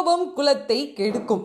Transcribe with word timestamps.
கோபம் 0.00 0.36
குலத்தை 0.36 0.92
கெடுக்கும். 0.92 1.44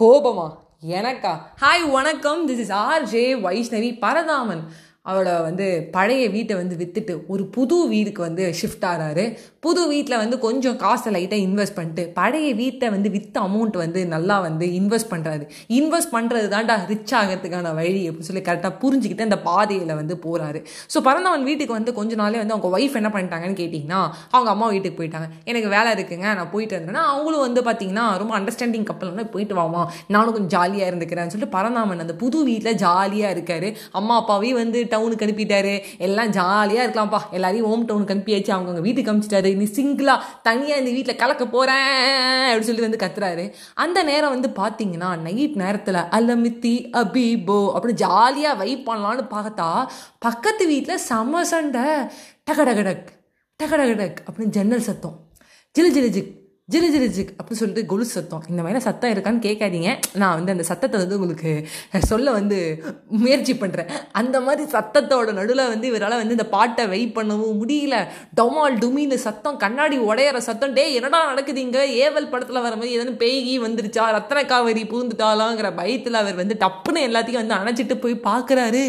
கோபமா? 0.00 0.56
எனக்கா? 0.88 1.40
ஹாய் 1.60 1.90
வணக்கம். 1.90 2.48
This 2.48 2.58
is 2.58 2.72
R 2.72 3.02
J 3.02 3.34
Vaishnavi 3.34 3.98
Paradhaman. 4.00 4.60
அவளை 5.06 5.32
வந்து 5.46 5.66
பழைய 5.92 6.24
வீட்டை 6.28 6.54
வந்து 6.60 6.74
விற்றுட்டு 6.76 7.14
ஒரு 7.32 7.42
புது 7.46 7.76
வீடுக்கு 7.88 8.20
வந்து 8.22 8.44
ஷிஃப்ட் 8.60 8.86
ஆகிறாரு 8.90 9.24
புது 9.60 9.82
வீட்டில் 9.88 10.20
வந்து 10.22 10.36
கொஞ்சம் 10.38 10.76
காசை 10.76 11.10
லைட்டாக 11.12 11.44
இன்வெஸ்ட் 11.46 11.76
பண்ணிட்டு 11.78 12.02
பழைய 12.18 12.48
வீட்டை 12.54 12.88
வந்து 12.90 13.08
விற்ற 13.10 13.36
அமௌண்ட் 13.40 13.76
வந்து 13.82 14.00
நல்லா 14.06 14.36
வந்து 14.40 14.66
இன்வெஸ்ட் 14.80 15.10
பண்ணுறாரு 15.12 15.44
இன்வெஸ்ட் 15.78 16.12
பண்ணுறது 16.14 16.46
தான்டா 16.54 16.76
ரிச் 16.90 17.14
ஆகிறதுக்கான 17.14 17.74
வழி 17.74 18.02
அப்படின்னு 18.08 18.28
சொல்லி 18.30 18.44
கரெக்டாக 18.48 18.72
புரிஞ்சுக்கிட்டு 18.82 19.26
அந்த 19.28 19.38
பாதையில் 19.48 19.94
வந்து 19.94 20.16
போகிறாரு 20.24 20.60
ஸோ 20.94 21.00
பரந்தவன் 21.00 21.46
வீட்டுக்கு 21.50 21.76
வந்து 21.78 21.92
கொஞ்ச 21.92 22.14
நாளே 22.14 22.40
வந்து 22.42 22.56
அவங்க 22.56 22.70
ஒய்ஃப் 22.78 22.98
என்ன 23.00 23.10
பண்ணிட்டாங்கன்னு 23.14 23.58
கேட்டிங்கன்னா 23.62 24.00
அவங்க 24.30 24.50
அம்மா 24.54 24.68
வீட்டுக்கு 24.74 24.98
போயிட்டாங்க. 25.00 25.28
எனக்கு 25.44 25.68
வேலை 25.76 25.92
இருக்குங்க 25.96 26.28
நான் 26.40 26.50
போயிட்டு 26.50 26.76
இருந்தேன்னா 26.78 27.04
அவங்களும் 27.12 27.44
வந்து 27.46 27.62
பார்த்தீங்கன்னா 27.68 28.06
ரொம்ப 28.22 28.32
அண்டர்ஸ்டாண்டிங் 28.40 28.88
கப்பல்னா 28.90 29.26
போயிட்டு 29.36 29.56
வாமா 29.60 29.84
நானும் 30.14 30.34
கொஞ்சம் 30.36 30.54
ஜாலியாக 30.56 30.90
இருந்துக்கிறேன்னு 30.92 31.34
சொல்லிட்டு 31.36 31.56
பரந்தாமன் 31.56 32.04
அந்த 32.06 32.16
புது 32.24 32.44
வீட்டில் 32.50 32.80
ஜாலியாக 32.84 33.34
இருக்காரு. 33.36 33.70
அம்மா 34.00 34.16
அப்பாவையும் 34.22 34.60
வந்து 34.62 34.80
டவுனுக்கு 34.94 35.26
அனுப்பிட்டாரு. 35.26 35.74
எல்லாம் 35.98 36.30
ஜாலியாக 36.30 36.86
இருக்கலாம்ப்பா. 36.88 37.20
எல்லாரையும் 37.30 37.68
ஹோம் 37.68 37.88
டவுனுக்கு 37.88 38.14
அனுப்பியாச்சு. 38.16 38.50
அவங்க 38.50 38.80
வீட்டுக்கு 38.80 39.12
அனுப்பிச்சிட்டாரு 39.12 39.54
நீ 39.56 39.64
சிங்கிளாக 39.64 40.20
தனியாக 40.42 40.80
இந்த 40.80 40.90
வீட்டில் 40.90 41.16
கலக்க 41.16 41.46
போகிறேன் 41.46 41.92
அப்படின்னு 42.50 42.68
சொல்லி 42.70 42.80
வந்து 42.80 43.02
கத்துறாரு. 43.04 43.52
அந்த 43.74 44.02
நேரம் 44.02 44.40
வந்து 44.40 44.48
பார்த்தீங்கன்னா 44.48 45.18
நைட் 45.18 45.56
நேரத்தில் 45.56 45.94
அலமித்தி 45.94 46.72
அபிபோ 46.92 47.72
அப்படின்னு 47.76 48.00
ஜாலியாக 48.04 48.58
வைப் 48.58 48.90
பண்ணலான்னு 48.90 49.26
பார்த்தா 49.30 49.86
பக்கத்து 50.18 50.66
வீட்டில் 50.66 50.96
செம 50.96 51.44
சண்டை. 51.44 51.82
டகடகடக் 52.50 53.06
டகடகடக் 53.62 54.16
அப்படின்னு 54.26 54.54
ஜன்னல் 54.56 54.80
சத்தம். 54.80 55.18
ஜிலு 55.78 55.90
ஜிலு 55.96 56.08
ஜிக் 56.08 56.43
ஜிரு 56.72 56.86
ஜிரு 56.92 57.06
ஜிக் 57.14 57.32
அப்படின்னு 57.36 57.60
சொல்லிட்டு 57.60 57.82
கொலு 57.88 58.04
சத்தம். 58.12 58.44
இந்த 58.50 58.60
மாதிரி 58.64 58.80
சத்தம் 58.84 59.10
இருக்கான்னு 59.14 59.42
கேட்காதீங்க. 59.46 59.90
நான் 60.20 60.36
வந்து 60.36 60.52
அந்த 60.54 60.64
சத்தத்தை 60.68 60.96
வந்து 61.00 61.16
உங்களுக்கு 61.18 61.50
சொல்ல 62.10 62.30
வந்து 62.36 62.58
முயற்சி 63.22 63.54
பண்ணுறேன் 63.62 63.90
அந்த 64.20 64.36
மாதிரி 64.46 64.64
சத்தத்தோட 64.76 65.32
நடுவில் 65.38 65.62
வந்து 65.72 65.86
இவரால் 65.90 66.16
வந்து 66.20 66.36
இந்த 66.36 66.46
பாட்டை 66.54 66.84
வெயிட் 66.92 67.14
பண்ணவும் 67.18 67.58
முடியல. 67.62 67.96
டொமால் 68.40 68.78
டுமின்னு 68.84 69.18
சத்தம் 69.26 69.60
கண்ணாடி 69.64 69.98
உடையிற 70.10 70.40
சத்தம் 70.48 70.76
டே 70.78 70.84
என்னடா 71.00 71.20
நடக்குது 71.32 71.62
இங்கே? 71.66 71.82
ஏவல் 72.06 72.30
படத்தில் 72.32 72.64
வர 72.66 72.72
மாதிரி 72.80 72.96
ஏதாவது 72.96 73.14
பேய்கி 73.24 73.54
வந்துருச்சா? 73.66 74.06
ரத்தன 74.18 74.46
காவேரி 74.54 74.84
பூந்துட்டாலாங்கிற 74.94 75.70
பயத்தில் 75.80 76.20
அவர் 76.22 76.40
வந்து 76.42 76.56
டப்புன்னு 76.64 77.04
எல்லாத்தையும் 77.10 77.42
வந்து 77.42 77.58
அணைச்சிட்டு 77.60 77.98
போய் 78.06 78.16
பார்க்குறாரு 78.30 78.84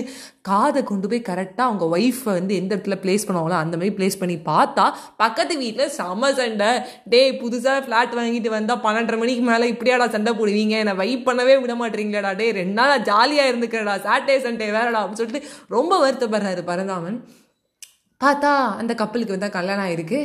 காதை 0.47 0.83
கொண்டு 0.83 1.07
போய் 1.11 1.21
கரெக்டாக 1.29 1.67
அவங்க 1.67 1.85
ஒய்ஃபை 1.97 2.23
வந்து 2.23 2.55
எந்த 2.55 2.75
இடத்துல 2.75 2.95
பிளேஸ் 3.03 3.25
பண்ணுவாங்களோ 3.27 3.55
அந்த 3.63 3.77
மாதிரி 3.77 3.91
பிளேஸ் 3.95 4.17
பண்ணி 4.19 4.35
பார்த்தா 4.35 4.85
பக்கத்து 5.17 5.57
வீட்டில் 5.57 5.89
செம 5.89 6.33
சண்டை. 6.33 6.67
டே 7.05 7.21
புதுசாக 7.31 7.79
ஃப்ளாட் 7.85 8.13
வாங்கிட்டு 8.19 8.49
வந்தால் 8.49 8.83
பன்னெண்டரை 8.85 9.17
மணிக்கு 9.17 9.41
மேலே 9.51 9.71
இப்படியாடா 9.71 10.07
சண்டை 10.09 10.33
போடுவீங்க? 10.33 10.75
என்னை 10.83 10.93
வைப் 10.93 11.27
பண்ணவே 11.29 11.55
விட 11.61 11.75
மாட்டீங்களாடா. 11.75 12.35
டே 12.35 12.51
ரெண்டு 12.51 12.73
நாள் 12.73 13.01
ஜாலியாக 13.01 13.51
இருந்துக்கிறடா. 13.51 13.95
சாட்டர்டே 14.07 14.38
சண்டே 14.45 14.67
வேறடா 14.77 15.01
அப்படின்னு 15.01 15.21
சொல்லிட்டு 15.21 15.49
ரொம்ப 15.67 15.93
வருத்தப்படுறாரு 16.05 16.63
பரந்தாமன். 16.71 17.19
பார்த்தா 18.23 18.53
அந்த 18.81 18.95
கப்பலுக்கு 18.95 19.38
வந்து 19.38 19.55
கல்யாணம் 19.59 19.85
ஆயிருக்கு. 19.85 20.19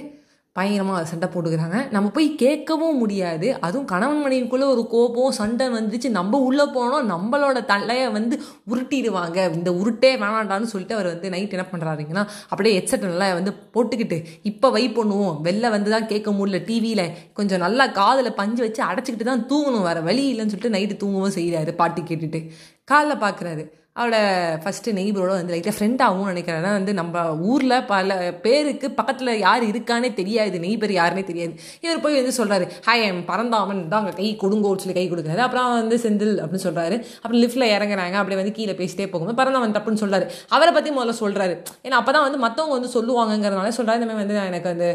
பயங்கரமாக 0.56 1.03
சண்டை 1.11 1.27
போட்டுக்கிறாங்க. 1.33 1.79
நம்ம 1.95 2.09
போய் 2.15 2.29
கேட்கவும் 2.43 2.97
முடியாது. 3.03 3.48
அதுவும் 3.67 3.87
கணவன் 3.93 4.23
மனைவிக்குள்ளே 4.25 4.67
ஒரு 4.75 4.83
கோபம் 4.95 5.37
சண்டை 5.39 5.67
வந்துச்சு 5.75 6.09
நம்ம 6.17 6.41
உள்ளே 6.47 6.65
போனோம். 6.77 7.05
நம்மளோட 7.12 7.59
தலையை 7.65 8.09
வந்து 8.17 8.37
உருட்டிடுவாங்க. 8.73 9.39
இந்த 9.59 9.73
உருட்டே 9.81 10.11
வேணாண்டான்னு 10.23 10.71
சொல்லிட்டு 10.73 10.97
அவர் 10.97 11.11
வந்து 11.12 11.31
நைட் 11.34 11.55
என்ன 11.56 11.67
பண்ணுறாருங்கன்னா 11.73 12.25
அப்படியே 12.48 12.75
ஹெட்செட் 12.78 13.06
நல்லா 13.09 13.28
வந்து 13.39 13.55
போட்டுக்கிட்டு 13.77 14.19
இப்போ 14.53 14.71
வை 14.77 14.84
பண்ணுவோம். 14.98 15.37
வெளில 15.48 15.71
வந்து 15.77 15.91
தான் 15.95 16.11
கேட்க 16.12 16.31
முடியல. 16.31 16.61
டிவியில் 16.71 17.06
கொஞ்சம் 17.33 17.65
நல்லா 17.67 17.87
காதில் 18.01 18.39
பஞ்சு 18.41 18.62
வச்சு 18.67 18.83
அடைச்சிக்கிட்டு 18.91 19.31
தான் 19.33 19.47
தூங்கணும். 19.53 19.87
வேறு 19.91 20.03
வழி 20.11 20.25
இல்லைன்னு 20.33 20.55
சொல்லிட்டு 20.55 20.77
நைட்டு 20.78 21.03
தூங்கவும் 21.05 21.37
செய்கிறாரு 21.39 21.75
பாட்டு 21.83 22.03
கேட்டுட்டு. 22.11 22.43
காலைல 22.93 23.15
பார்க்குறாரு 23.27 23.65
அவளோட 23.98 24.19
ஃபஸ்ட்டு 24.62 24.94
நெய்பரோட 24.98 25.31
வந்து 25.38 25.53
லைட்டாக 25.54 25.75
ஃப்ரெண்டாகவும் 25.76 26.28
நினைக்கிறேன். 26.32 26.66
வந்து 26.76 26.92
நம்ம 26.98 27.22
ஊரில் 27.53 27.75
பல 27.91 28.16
பேருக்கு 28.44 28.87
பக்கத்தில் 28.98 29.31
யார் 29.44 29.65
இருக்கானே 29.70 30.09
தெரியாது. 30.19 30.56
நெய்பர் 30.65 30.92
யாருனே 30.98 31.22
தெரியாது. 31.31 31.54
இவர் 31.84 32.03
போய் 32.04 32.19
வந்து 32.20 32.34
சொல்கிறாரு 32.38 32.66
ஹாய் 32.87 33.04
எம் 33.06 33.20
பறந்தாமன் 33.31 33.81
தான் 33.92 34.00
அங்கே 34.03 34.15
கை 34.20 34.28
கொடுங்கோன்னு 34.42 34.82
சொல்லி 34.84 34.97
கை 34.98 35.06
கொடுக்குறாரு. 35.12 35.42
அப்புறம் 35.47 35.69
வந்து 35.81 35.98
செந்தில் 36.04 36.34
அப்படின்னு 36.42 36.66
சொல்கிறாரு 36.66 36.98
அப்புறம் 37.22 37.41
லிஃப்ட்டில் 37.44 37.69
இறங்குறாங்க. 37.76 38.16
அப்படியே 38.20 38.41
வந்து 38.42 38.54
கீழே 38.59 38.76
பேசிட்டே 38.81 39.09
போகும்போது 39.15 39.38
பறந்தாமன் 39.41 39.76
தப்புன்னு 39.78 40.03
சொல்கிறாரு 40.04 40.28
அவரை 40.56 40.72
பற்றி 40.78 40.92
முதல்ல 40.98 41.16
சொல்கிறாரு 41.22 41.56
ஏன்னா 41.86 41.98
அப்போ 42.00 42.15
தான் 42.19 42.26
வந்து 42.28 42.41
மற்றவங்க 42.47 42.76
வந்து 42.78 42.92
சொல்லுவாங்கங்கிறதுனால 42.97 43.72
சொல்கிறாரு 43.81 44.00
இந்தமாதிரி 44.03 44.25
வந்து 44.25 44.38
எனக்கு 44.53 44.70
வந்து 44.72 44.91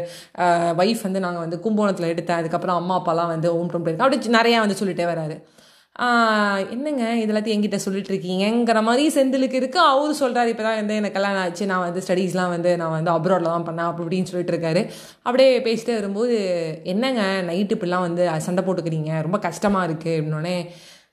ஒய்ஃப் 0.84 1.04
வந்து 1.08 1.22
நாங்கள் 1.26 1.44
வந்து 1.44 1.58
கும்போணத்தில் 1.66 2.12
எடுத்தேன். 2.14 2.40
அதுக்கப்புறம் 2.42 2.80
அம்மா 2.82 2.96
அப்பாலாம் 3.00 3.32
வந்து 3.34 3.50
ஓம் 3.58 3.70
டோம் 3.74 3.84
போயிருக்கேன் 3.86 4.08
அப்படி 4.08 4.38
நிறையா 4.40 4.60
வந்து 4.66 4.80
சொல்லிட்டே 4.82 5.06
வராரு. 5.12 5.36
என்னங்க 6.74 7.04
இதெல்லாத்தையும் 7.20 7.56
என்கிட்ட 7.56 7.78
சொல்லிட்டு 7.84 8.10
இருக்கீங்கிற 8.12 8.80
மாதிரி 8.88 9.04
செந்திலுக்கு 9.14 9.58
இருக்கு. 9.60 9.78
அவரு 9.92 10.12
சொல்கிறாரு 10.20 10.50
இப்போ 10.52 10.64
தான் 10.66 10.76
வந்து 10.80 10.98
எனக்கு 11.00 11.16
கல்யாணம் 11.18 11.42
ஆச்சு 11.44 11.68
நான் 11.70 11.84
வந்து 11.86 12.02
ஸ்டடீஸ்லாம் 12.06 12.52
வந்து 12.54 12.70
நான் 12.80 12.94
வந்து 12.96 13.10
அப்ராடில் 13.14 13.52
தான் 13.52 13.66
பண்ணேன் 13.68 13.88
அப்படி 13.90 14.04
இப்படின்னு 14.06 14.30
சொல்லிட்டு 14.32 14.54
இருக்காரு. 14.54 14.82
அப்படியே 15.26 15.52
பேசிட்டே 15.68 15.94
வரும்போது 16.00 16.36
என்னங்க 16.94 17.22
நைட்டு 17.48 17.76
இப்படிலாம் 17.76 18.06
வந்து 18.08 18.26
சண்டை 18.48 18.64
போட்டுக்கிறீங்க? 18.66 19.12
ரொம்ப 19.28 19.40
கஷ்டமாக 19.48 19.88
இருக்குது 19.88 20.18
அப்படின்னோடனே 20.18 20.56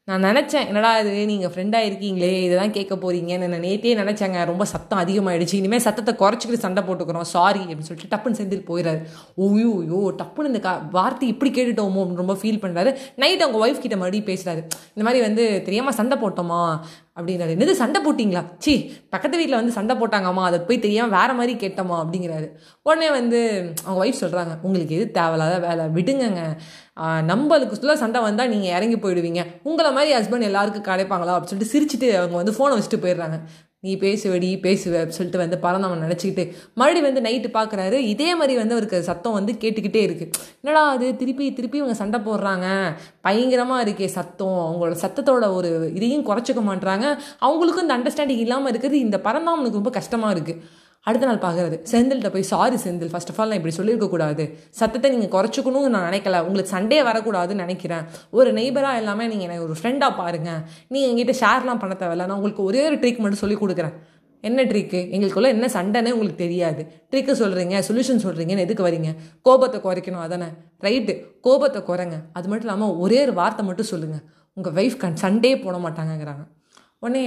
நான் 0.08 0.26
நினச்சேன் 0.28 0.66
என்னடா 0.70 0.90
இது? 1.02 1.12
நீங்கள் 1.30 1.52
ஃப்ரெண்டாக 1.52 1.88
இருக்கீங்களே 1.90 2.32
இதை 2.46 2.56
தான் 2.62 2.74
கேட்க 2.78 2.94
போகிறீங்கன்னு 3.04 3.48
நான் 3.52 3.64
நேற்றே 3.68 3.94
நினச்சேங்க. 4.00 4.40
ரொம்ப 4.50 4.64
சத்தம் 4.72 5.02
அதிகமாகிடுச்சு 5.04 5.56
இனிமேல் 5.60 5.84
சத்தத்தை 5.86 6.14
குறைச்சிக்கிட்டு 6.22 6.66
சண்டை 6.66 6.82
போட்டுக்கிறோம். 6.88 7.28
சாரி 7.34 7.62
அப்படின்னு 7.64 7.90
சொல்லிட்டு 7.90 8.12
டப்புன்னு 8.14 8.40
செந்தில் 8.40 8.66
போயிடாரு 8.72 9.00
ஓயோ 9.46 9.72
யோ 9.92 10.02
டப்புன்னு 10.22 10.52
இந்த 10.52 10.62
கா 10.66 10.74
வார்த்தை 10.98 11.30
இப்படி 11.34 11.52
கேட்டுட்டோமோ 11.60 12.02
அப்படின்னு 12.04 12.24
ரொம்ப 12.24 12.36
ஃபீல் 12.42 12.62
பண்ணுறாரு 12.66 12.94
நைட் 13.24 13.46
அவங்க 13.46 13.62
ஒய்ஃப் 13.66 13.82
கிட்ட 13.86 13.98
மறுபடியும் 14.02 14.30
பேசுகிறாரு 14.32 14.64
இந்த 14.96 15.06
மாதிரி 15.08 15.22
வந்து 15.28 15.46
தெரியாமல் 15.70 15.98
சண்டை 16.00 16.18
போட்டோமா? 16.26 16.60
அப்படிங்கிறாரு 17.20 17.54
என்னது 17.56 17.74
சண்டை 17.80 18.00
போட்டிங்களா? 18.06 18.42
சி 18.66 18.74
பக்கத்து 19.14 19.40
வீட்டில் 19.40 19.60
வந்து 19.60 19.74
சண்டை 19.76 19.94
போட்டாங்கம்மா. 19.98 20.44
அதை 20.50 20.60
போய் 20.68 20.84
தெரியாமல் 20.86 21.16
வேறு 21.18 21.34
மாதிரி 21.40 21.54
கேட்டோமா? 21.64 21.98
அப்படிங்கிறாரு. 22.04 22.48
உடனே 22.88 23.10
வந்து 23.18 23.40
அவங்க 23.86 24.00
ஒய்ஃப் 24.04 24.22
சொல்கிறாங்க 24.24 24.54
உங்களுக்கு 24.68 24.96
எது 25.00 25.06
தேவையில்லாத 25.18 25.58
வேலை? 25.68 25.86
விடுங்கங்க. 25.98 26.44
நம்மளுக்கு 27.32 27.80
சொல்ல 27.80 27.96
சண்டை 28.04 28.20
வந்தால் 28.22 28.52
நீங்கள் 28.54 28.74
இறங்கி 28.78 28.98
போயிடுவீங்க. 29.04 29.44
உங்களை 29.70 29.92
மாதிரி 29.98 30.12
ஹஸ்பண்ட் 30.18 30.50
எல்லாருக்கும் 30.50 30.90
கிடைப்பாங்களா 30.90 31.36
அப்படின்னு 31.36 31.54
சொல்லிட்டு 31.54 31.74
சிரிச்சுட்டு 31.76 32.10
அவங்க 32.22 32.38
வந்து 32.42 32.56
ஃபோனை 32.58 32.76
வச்சுட்டு 32.78 33.04
போயிடுறாங்க. 33.06 33.38
நீ 33.86 33.94
பேசுவடி 34.04 34.50
பேசுவ 34.66 35.00
சொல்லிட்டு 35.16 35.40
வந்து 35.42 35.58
பறந்தவன் 35.64 36.04
நினச்சிக்கிட்டு 36.06 36.44
மறுபடியும் 36.80 37.08
வந்து 37.08 37.24
நைட்டு 37.26 37.50
பார்க்குறாரு 37.58 37.98
இதே 38.12 38.30
மாதிரி 38.40 38.54
வந்து 38.60 38.76
அவருக்கு 38.76 39.00
சத்தம் 39.08 39.36
வந்து 39.38 39.54
கேட்டுக்கிட்டே 39.64 40.02
இருக்குது 40.08 40.32
என்னடா 40.62 40.84
அது? 40.90 41.08
திருப்பி 41.22 41.46
திருப்பி 41.58 41.78
இவங்க 41.82 41.96
சண்டை 42.02 42.20
போடுறாங்க. 42.28 42.68
பயங்கரமாக 43.28 43.84
இருக்கே 43.86 44.10
சத்தம். 44.18 44.62
அவங்களோட 44.68 44.98
சத்தத்தோட 45.04 45.50
ஒரு 45.58 45.72
இதையும் 45.98 46.26
குறைச்சிக்க 46.30 46.64
மாட்டுறாங்க 46.70 47.08
அவங்களுக்கும் 47.48 47.86
இந்த 47.88 47.98
அண்டர்ஸ்டாண்டிங் 47.98 48.46
இல்லாமல் 48.46 48.72
இருக்கிறது 48.74 49.00
இந்த 49.08 49.20
பரந்தாமனுக்கு 49.28 49.82
ரொம்ப 49.82 49.94
கஷ்டமாக 50.00 50.36
இருக்குது 50.36 50.62
அடுத்த 51.08 51.26
நாள் 51.30 51.42
பார்க்குறது. 51.46 51.78
செந்தில்கிட்ட 51.92 52.30
போய் 52.34 52.50
sorry 52.52 52.78
Senthil 52.84 53.12
first 53.14 53.32
of 53.32 53.40
all 53.42 53.50
நான் 53.52 53.60
இப்படி 53.60 53.76
சொல்லியிருக்கக்கூடாது 53.80 54.44
சத்தத்தை 54.80 55.10
நீங்கள் 55.16 55.34
குறைச்சிக்கணும்னு 55.36 55.94
நான் 55.96 56.08
நினைக்கல. 56.10 56.40
உங்களுக்கு 56.48 56.74
சண்டே 56.76 57.00
வரக்கூடாதுன்னு 57.10 57.64
நினைக்கிறேன். 57.66 58.06
ஒரு 58.32 58.52
நெய்பராக 58.54 59.02
எல்லாமே 59.02 59.28
நீங்கள் 59.28 59.48
எனக்கு 59.48 59.68
ஒரு 59.68 59.76
ஃப்ரெண்டாக 59.80 60.14
பாருங்கள் 60.22 60.62
நீங்கள் 60.88 61.10
எங்கிட்ட 61.12 61.36
ஷேர்லாம் 61.44 61.82
பண்ண 61.84 61.96
தேவையில்ல. 62.02 62.28
நான் 62.30 62.38
உங்களுக்கு 62.40 62.64
ஒரே 62.64 62.82
ஒரு 62.90 62.96
ட்ரீக் 62.96 63.22
மட்டும் 63.26 63.44
சொல்லி 63.44 63.58
கொடுக்குறேன். 63.64 63.96
என்ன 64.44 64.64
ட்ரிக்கு 64.70 65.00
எங்களுக்குள்ள 65.16 65.50
என்ன 65.56 65.66
சண்டைன்னு 65.74 66.14
உங்களுக்கு 66.16 66.42
தெரியாது. 66.46 66.82
ட்ரிக்கு 67.12 67.34
சொல்கிறீங்க 67.42 67.76
சொல்யூஷன் 67.90 68.24
சொல்கிறீங்கன்னு 68.24 68.66
எதுக்கு 68.68 68.88
வரீங்க? 68.88 69.12
கோபத்தை 69.42 69.78
குறைக்கணும் 69.82 70.24
அதானே? 70.24 70.48
ரைட்டு 70.86 71.14
கோபத்தை 71.42 71.82
குறைங்க. 71.90 72.18
அது 72.34 72.48
மட்டும் 72.48 72.68
இல்லாமல் 72.68 72.96
ஒரே 73.06 73.20
ஒரு 73.26 73.34
வார்த்தை 73.34 73.66
மட்டும் 73.66 73.90
சொல்லுங்கள் 73.92 74.24
உங்கள் 74.58 74.74
ஒய்ஃப் 74.74 74.98
கண் 75.04 75.22
சண்டே 75.22 75.52
போட 75.64 75.78
மாட்டாங்கங்கிறாங்க. 75.86 76.44
உடனே 77.00 77.26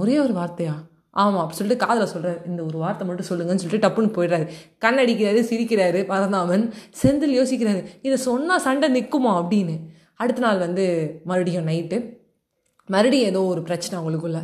ஒரே 0.00 0.16
ஒரு 0.18 0.34
வார்த்தையா? 0.40 0.74
ஆமாம் 1.16 1.40
அப்படி 1.42 1.58
சொல்லிட்டு 1.58 1.84
காதில் 1.84 2.10
சொல்கிறார் 2.12 2.40
இந்த 2.46 2.60
ஒரு 2.62 2.78
வார்த்தை 2.78 3.04
மட்டும் 3.06 3.28
சொல்லுங்கன்னு 3.30 3.62
சொல்லிட்டு 3.62 3.84
டப்புன்னு 3.86 4.14
போயிடுறாரு. 4.16 4.46
கண்ணடிக்கிறாரு 4.84 5.40
சிரிக்கிறாரு. 5.50 6.00
பரந்தாமன் 6.12 6.64
செந்தில் 7.02 7.36
யோசிக்கிறாரு 7.38 7.80
இதை 8.02 8.16
சொன்னால் 8.28 8.64
சண்டை 8.66 8.88
நிற்குமா 8.96 9.32
அப்படின்னு. 9.40 9.74
அடுத்த 10.22 10.40
நாள் 10.40 10.64
வந்து 10.66 10.84
மறுபடியும் 11.24 11.68
நைட்டு 11.70 11.98
மறுபடியும் 12.88 13.30
ஏதோ 13.32 13.40
ஒரு 13.44 13.60
பிரச்சனை 13.62 13.94
அவங்களுக்குள்ள 13.98 14.40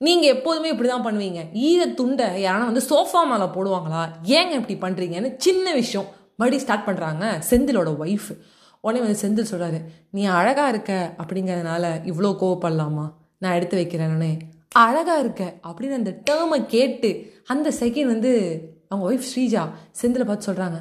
நீங்கள் 0.00 0.32
எப்போதுமே 0.34 0.68
இப்படி 0.72 0.88
தான் 0.88 1.06
பண்ணுவீங்க. 1.06 1.40
ஈர 1.68 1.82
துண்டை 1.98 2.26
யாரா 2.46 2.64
வந்து 2.70 2.82
சோஃபா 2.90 3.20
மேலே 3.32 3.46
போடுவாங்களா? 3.56 4.02
ஏங்க 4.36 4.52
இப்படி 4.60 4.76
பண்ணுறீங்கன்னு 4.84 5.30
சின்ன 5.36 5.66
விஷயம். 5.74 6.08
மறுபடியும் 6.36 6.64
ஸ்டார்ட் 6.64 6.86
பண்ணுறாங்க 6.88 7.24
செந்திலோட 7.50 7.90
ஒய்ஃப் 8.04 8.30
உடனே 8.84 9.00
வந்து 9.04 9.20
செந்தில் 9.22 9.50
சொல்கிறாரு 9.50 9.78
நீ 10.10 10.22
அழகாக 10.38 10.72
இருக்க 10.72 10.92
அப்படிங்கிறதுனால 11.22 11.84
இவ்வளோ 12.10 12.32
கோவப்படலாமா? 12.42 13.06
நான் 13.42 13.56
எடுத்து 13.58 13.76
வைக்கிறேன்னு 13.80 14.30
அழகாக 14.76 15.20
இருக்க 15.20 15.42
அப்படின்னு 15.66 15.92
அந்த 15.92 16.12
டேர்மை 16.30 16.66
கேட்டு 16.66 17.10
அந்த 17.46 17.72
செகண்ட் 17.80 18.06
வந்து 18.06 18.32
அவங்க 18.90 19.04
ஒய்ஃப் 19.10 19.28
ஸ்ரீஜா 19.30 19.62
செந்தில் 20.00 20.28
பார்த்து 20.30 20.48
சொல்கிறாங்க 20.48 20.78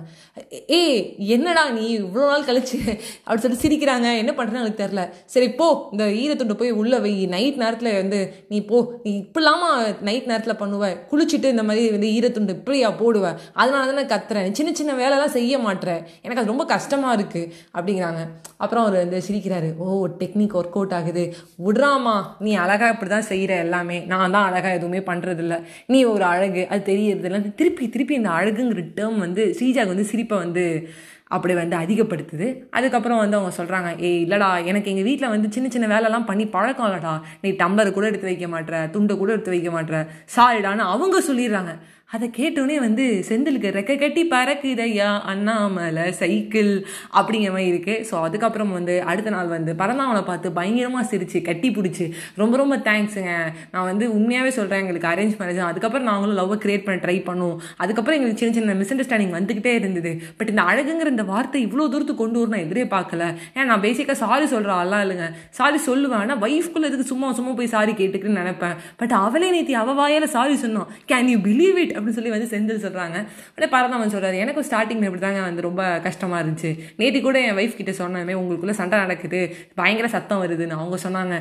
ஏய் 0.79 0.99
என்னடா 1.35 1.63
நீ 1.69 1.85
இவ்வளோ 1.99 2.25
நாள் 2.31 2.47
கழிச்சு 2.49 2.77
அப்படி 3.23 3.41
சொல்லிட்டு 3.43 3.63
சிரிக்கிறாங்க 3.65 4.07
என்ன 4.21 4.31
பண்ணுறேன்னு 4.37 4.63
எனக்கு 4.63 4.81
தெரில 4.83 5.01
சரி 5.33 5.49
போ 5.59 5.67
இந்த 5.93 6.05
ஈரத்துண்டு 6.23 6.57
போய் 6.61 6.71
உள்ளே 6.81 6.99
வை. 7.05 7.13
நைட் 7.35 7.57
நேரத்தில் 7.63 7.91
வந்து 8.01 8.19
நீ 8.51 8.57
போ. 8.71 8.77
நீ 9.03 9.11
இப்படிலாமா 9.23 9.69
நைட் 10.07 10.29
நேரத்தில் 10.31 10.59
பண்ணுவ? 10.61 10.89
குளிச்சுட்டு 11.11 11.47
இந்த 11.53 11.63
மாதிரி 11.63 11.83
வந்து 11.95 12.09
ஈரத்துண்டு 12.17 12.55
இப்படியா 12.59 12.89
போடுவ? 13.01 13.25
அதனால 13.53 13.81
தான் 13.89 13.99
நான் 13.99 14.11
கத்துறேன் 14.13 14.57
சின்ன 14.59 14.73
சின்ன 14.79 14.91
வேலைலாம் 15.01 15.33
செய்ய 15.37 15.57
மாட்டேறேன் 15.57 16.01
எனக்கு 16.23 16.41
அது 16.43 16.51
ரொம்ப 16.53 16.65
கஷ்டமாக 16.73 17.15
இருக்குது 17.19 17.49
அப்படிங்கிறாங்க. 17.75 18.21
அப்புறம் 18.57 18.83
அவர் 18.85 18.97
வந்து 19.03 19.19
சிரிக்கிறாரு. 19.27 19.69
ஓ 19.77 20.07
டெக்னிக் 20.21 20.57
ஒர்க் 20.61 20.77
அவுட் 20.79 20.95
ஆகுது. 20.99 21.25
விட்றாமா 21.67 22.15
நீ 22.39 22.53
அழகாக 22.65 22.93
இப்படி 22.95 23.11
தான் 23.15 23.29
செய்கிற 23.31 23.53
எல்லாமே. 23.65 23.99
நான் 24.13 24.35
தான் 24.37 24.47
அழகாக 24.49 24.73
எதுவுமே 24.79 25.01
பண்ணுறதில்ல 25.11 25.57
நீ 25.93 26.01
ஒரு 26.13 26.23
அழகு 26.33 26.63
அது 26.69 26.83
தெரியறதில்ல. 26.91 27.41
திருப்பி 27.61 27.85
திருப்பி 27.93 28.15
இந்த 28.19 28.29
அழகுங்கிற 28.39 28.83
டேர்ம் 28.99 29.23
வந்து 29.25 29.43
ஸ்ரீஜாக்கு 29.57 29.93
வந்து 29.95 30.11
சிரிப்பை 30.11 30.37
வந்து 30.45 30.65
அப்படி 31.35 31.53
வந்து 31.59 31.75
அதிகப்படுத்துது. 31.77 32.47
அதுக்கப்புறம் 32.77 33.21
வந்து 33.23 33.37
அவங்க 33.37 33.51
சொல்கிறாங்க 33.59 33.89
ஏய் 34.07 34.19
இல்லைடா 34.25 34.49
எனக்கு 34.71 34.91
எங்கள் 34.91 35.07
வீட்டில் 35.09 35.33
வந்து 35.35 35.47
சின்ன 35.55 35.69
சின்ன 35.75 35.87
வேலைலாம் 35.93 36.25
பண்ணி 36.25 36.45
பழக்கம் 36.55 36.87
இல்லடா. 36.89 37.13
நீ 37.43 37.49
டம்ளர் 37.61 37.95
கூட 37.97 38.05
எடுத்து 38.11 38.29
வைக்க 38.31 38.47
மாட்ற 38.53 38.89
துண்டை 38.95 39.15
கூட 39.21 39.31
எடுத்து 39.35 39.53
வைக்க 39.55 39.69
மாட்ற. 39.77 39.95
சாரிடான்னு 40.35 40.85
அவங்க 40.93 41.23
சொல்லிடுறாங்க. 41.29 41.73
அதை 42.15 42.27
கேட்டோடனே 42.37 42.75
வந்து 42.85 43.05
செந்திலுக்கு 43.27 43.69
ரெக்க 43.77 43.93
கட்டி 44.01 44.23
பறக்குதையா? 44.33 45.07
அண்ணாமலை 45.31 46.03
சைக்கிள் 46.19 46.69
அப்படிங்கிற 47.19 47.51
மாதிரி 47.55 47.69
இருக்குது 47.71 48.03
ஸோ 48.09 48.15
அதுக்கப்புறம் 48.25 48.73
வந்து 48.77 48.95
அடுத்த 49.11 49.29
நாள் 49.35 49.49
வந்து 49.53 49.71
பரந்தாமலை 49.79 50.21
பார்த்து 50.27 50.47
பயங்கரமாக 50.57 51.05
சிரித்து 51.11 51.39
கட்டி 51.47 51.69
பிடிச்சி 51.77 52.05
ரொம்ப 52.41 52.57
ரொம்ப 52.61 52.75
தேங்க்ஸுங்க 52.89 53.31
நான் 53.71 53.87
வந்து 53.91 54.07
உண்மையாகவே 54.17 54.51
சொல்கிறேன் 54.57 54.83
எங்களுக்கு 54.83 55.09
அரேஞ்ச் 55.13 55.37
மேரேஜ் 55.39 55.61
அதுக்கப்புறம் 55.69 56.07
நாங்களும் 56.11 56.37
லவ்வை 56.41 56.57
கிரியேட் 56.65 56.85
பண்ண 56.87 56.99
ட்ரை 57.05 57.17
பண்ணுவோம் 57.29 57.57
அதுக்கப்புறம் 57.83 58.17
எங்களுக்கு 58.17 58.41
சின்ன 58.43 58.55
சின்ன 58.59 58.75
மிஸ் 58.81 58.93
அண்டர்ஸ்டாண்டிங் 58.95 59.33
வந்துக்கிட்டே 59.37 59.73
இருந்தது. 59.79 60.11
பட் 60.37 60.51
இந்த 60.53 60.61
அழகுங்கிற 60.73 61.13
இந்த 61.15 61.25
வார்த்தை 61.31 61.61
இவ்வளோ 61.67 61.87
தூரத்துக்கு 61.95 62.21
கொண்டு 62.23 62.39
வரணும் 62.43 62.63
எதிரே 62.65 62.85
பார்க்கல. 62.95 63.23
ஏன்னா 63.55 63.67
நான் 63.71 63.83
பேசிக்காக 63.87 64.17
சாரி 64.23 64.45
சொல்கிற 64.53 64.73
ஆளாக 64.81 65.01
இல்லைங்க. 65.07 65.27
சாரி 65.61 65.81
சொல்லுவேன். 65.89 66.21
ஆனால் 66.23 66.41
ஒய்ஃப்குள்ளே 66.47 66.89
எதுக்கு 66.91 67.09
சும்மா 67.13 67.33
சும்மா 67.39 67.53
போய் 67.61 67.73
சாரி 67.75 67.95
கேட்டுக்குன்னு 68.03 68.41
நினைப்பேன். 68.43 68.77
பட் 69.01 69.17
அவளே 69.23 69.51
நேத்தி 69.57 69.75
அவ 69.83 69.97
வாயால் 70.01 70.29
சாரி 70.37 70.57
சொன்னோம் 70.65 70.87
கேன் 71.13 71.33
யூ 71.35 71.39
பிலீவ் 71.49 71.77
இட் 71.83 71.93
அப்படின்னு 72.03 72.19
சொல்லி 72.19 72.35
வந்து 72.35 72.51
செந்தில் 72.53 72.83
சொல்கிறாங்க 72.85 73.17
உடனே 73.53 73.71
பரதாமன் 73.75 74.13
சொல்கிறாரு 74.15 74.37
எனக்கும் 74.43 74.67
ஸ்டார்டிங்கில் 74.69 75.09
இப்படி 75.09 75.23
தாங்க 75.25 75.41
வந்து 75.47 75.67
ரொம்ப 75.67 75.83
கஷ்டமாக 76.07 76.41
இருந்துச்சு. 76.43 76.71
நேற்று 76.99 77.21
கூட 77.27 77.39
என் 77.47 77.57
ஒய்ஃப் 77.59 77.79
கிட்ட 77.79 77.91
சொன்னேன் 78.01 78.31
உங்களுக்குள்ளே 78.41 78.75
சண்டை 78.81 78.99
நடக்குது. 79.03 79.41
பயங்கர 79.79 80.07
சத்தம் 80.15 80.43
வருதுன்னு. 80.43 80.79
அவங்க 80.81 80.99
சொன்னாங்க 81.07 81.35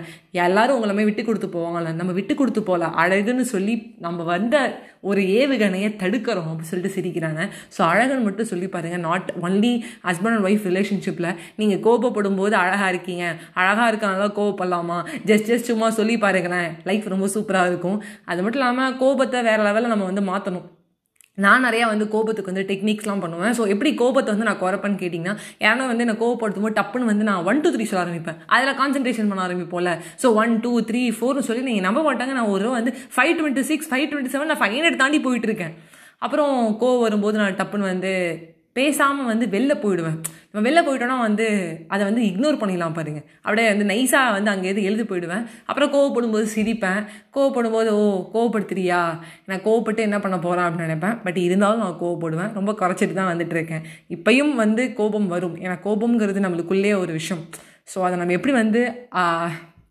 எல்லாரும் 0.47 0.77
உங்களை 0.79 1.05
விட்டு 1.09 1.25
கொடுத்து 1.25 1.49
போவாங்கல்ல 1.59 1.93
நம்ம 2.01 2.13
விட்டு 2.21 2.35
கொடுத்து 2.41 2.63
போகல 2.71 2.91
அழகுன்னு 3.03 3.45
சொல்லி 3.55 3.97
நம்ம 4.07 4.23
வந்த 4.33 4.57
ஒரு 5.11 5.21
ஏவுகணையை 5.39 5.89
தடுக்கிறோம். 6.01 6.49
அப்படின்னு 6.51 6.71
சொல்லிட்டு 6.71 6.97
சிரிக்கிறாங்க. 6.97 7.43
ஸோ 7.77 7.81
அழகுன்னு 7.93 8.27
மட்டும் 8.27 8.49
சொல்லி 8.51 8.67
பாருங்க 8.75 8.99
not 9.07 9.29
only 9.47 9.73
husband 10.09 10.35
and 10.35 10.47
wife 10.49 10.67
ரிலேஷன்ஷிப்பில் 10.71 11.29
நீங்கள் 11.61 11.81
கோபப்படும் 11.87 12.39
போது 12.41 12.55
அழகாக 12.61 12.91
இருக்கீங்க. 12.93 13.25
அழகாக 13.61 13.87
இருக்கனால 13.93 14.29
கோவப்படலாமா? 14.39 14.99
ஜஸ்ட் 15.31 15.49
ஜஸ்ட் 15.51 15.71
சும்மா 15.71 15.89
சொல்லி 15.99 16.17
பாருங்களேன். 16.25 16.69
லைஃப் 16.91 17.09
ரொம்ப 17.15 17.29
சூப்பராக 17.35 17.71
இருக்கும். 17.73 17.99
அது 18.31 18.41
மட்டும் 18.43 18.61
இல்லாமல் 18.61 18.97
கோபத்தை 19.03 19.41
வேறு 19.49 19.63
லெவலில் 19.69 19.93
நம்ம 19.93 20.05
வந்து 20.11 20.23
மாற்றணும் 20.31 20.52
நான் 21.45 21.65
நிறையா 21.67 21.85
வந்து 21.91 22.07
கோபத்துக்கு 22.15 22.51
வந்து 22.51 22.65
டெக்னிக்ஸ்லாம் 22.71 23.23
பண்ணுவேன். 23.23 23.55
ஸோ 23.59 23.63
எப்படி 23.75 23.91
கோபத்தை 24.01 24.31
வந்து 24.35 24.47
நான் 24.49 24.59
குறைப்பேன்னு 24.63 24.99
கேட்டிங்கன்னா 25.03 25.35
யாரும் 25.65 25.91
வந்து 25.93 26.07
நான் 26.09 26.19
கோவப்படுத்தும் 26.23 26.67
போது 26.67 26.77
டப்புன்னு 26.79 27.11
வந்து 27.11 27.27
நான் 27.29 27.47
ஒன் 27.51 27.63
டூ 27.65 27.71
த்ரீ 27.75 27.85
சொல்ல 27.91 28.03
ஆரம்பிப்பேன். 28.03 28.39
அதில் 28.55 28.79
கான்சன்ட்ரேஷன் 28.81 29.31
பண்ண 29.31 29.47
ஆரம்பிப்போம்ல. 29.47 29.93
ஸோ 30.23 30.29
ஒன் 30.43 30.53
டூ 30.67 30.73
த்ரீ 30.91 31.03
ஃபோர்னு 31.19 31.47
சொல்லி 31.49 31.63
நீங்கள் 31.69 31.87
நம்ப 31.89 32.03
மாட்டாங்க. 32.09 32.35
நான் 32.39 32.53
ஒரு 32.57 32.69
வந்து 32.79 32.93
five 33.17 33.35
twenty 33.39 33.65
six 33.71 33.89
five 33.93 34.07
twenty 34.13 34.35
seven 34.35 34.53
நான் 34.53 34.63
ஃபைவ் 34.63 34.77
ஹண்ட்ரட் 34.77 35.03
தாண்டி 35.05 35.21
போயிட்டு 35.29 35.49
இருக்கேன். 35.51 35.75
அப்புறம் 36.27 36.55
கோவம் 36.83 37.05
வரும்போது 37.07 37.37
நான் 37.43 37.59
டப்புன்னு 37.61 37.91
வந்து 37.93 38.13
பேசாமல் 38.73 39.25
வந்து 39.25 39.47
வெளில 39.47 39.73
போயிடுவேன். 39.83 40.19
நம்ம 40.53 40.63
வெளில 40.69 40.81
போயிட்டோன்னா 40.87 41.19
வந்து 41.19 41.47
அதை 41.89 42.05
வந்து 42.05 42.23
இக்னோர் 42.23 42.61
பண்ணிடலாம் 42.61 42.95
பாருங்க. 42.95 43.21
அப்படியே 43.43 43.69
வந்து 43.69 43.85
நைஸாக 43.85 44.33
வந்து 44.33 44.51
அங்கேயிருந்து 44.51 44.83
எழுதி 44.83 45.03
போயிடுவேன். 45.03 45.45
அப்புறம் 45.65 45.93
கோவப்படும்போது 45.93 46.47
சிரிப்பேன். 46.55 47.01
கோவப்படும்போது 47.35 47.91
ஓ 47.91 48.31
கோவப்படுத்துறியா? 48.35 49.19
நான் 49.47 49.65
கோவப்பட்டு 49.65 49.99
என்ன 49.99 50.21
பண்ண 50.21 50.39
போகிறேன் 50.39 50.65
அப்படின்னு 50.65 50.87
நினைப்பேன். 50.89 51.19
பட் 51.25 51.37
இருந்தாலும் 51.37 51.79
நான் 51.79 52.01
கோவப்படுவேன். 52.01 52.53
ரொம்ப 52.53 52.73
குறைச்சிட்டு 52.73 53.13
தான் 53.13 53.37
வந்துட்டு 53.37 53.51
இருக்கேன். 53.51 53.85
இப்பயும் 54.09 54.55
வந்து 54.55 54.93
கோபம் 54.93 55.29
வரும். 55.29 55.57
ஏன்னா 55.57 55.77
கோபம்ங்கிறது 55.85 56.47
நம்மளுக்குள்ளே 56.47 56.99
ஒரு 56.99 57.13
விஷயம். 57.13 57.45
ஸோ 57.95 58.01
அதை 58.03 58.19
நம்ம 58.19 58.33
எப்படி 58.33 58.53
வந்து 58.53 58.81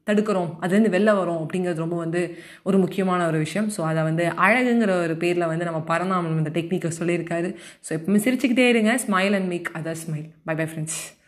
தடுக்கிறோம். 0.09 0.49
அதுலேருந்து 0.61 0.93
வெளில 0.97 1.11
வரோம் 1.21 1.41
அப்படிங்கிறது 1.43 1.75
ரொம்ப 1.75 1.97
வந்து 1.97 2.37
ஒரு 2.63 2.77
முக்கியமான 2.77 3.27
ஒரு 3.27 3.37
விஷயம். 3.37 3.69
ஸோ 3.77 3.81
அதை 3.81 4.03
வந்து 4.03 4.25
அழகுங்கிற 4.47 5.01
ஒரு 5.03 5.15
பேரில் 5.15 5.45
வந்து 5.45 5.65
நம்ம 5.65 5.81
பரந்தாமன் 5.87 6.37
இந்த 6.37 6.53
டெக்னிக்கை 6.59 6.91
சொல்லியிருக்காரு. 6.99 7.55
ஸோ 7.89 7.93
எப்பவுமே 7.97 8.21
சிரிச்சுக்கிட்டே 8.27 8.69
இருங்க. 8.69 8.99
Smile 9.07 9.33
and 9.33 9.47
make 9.47 9.71
other 9.73 10.01
smile 10.05 10.29
bye 10.45 10.55
bye 10.55 10.65
friends 10.65 11.20